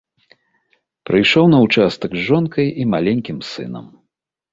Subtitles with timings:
[1.09, 3.85] Прыйшоў на ўчастак з жонкай і маленькім сынам.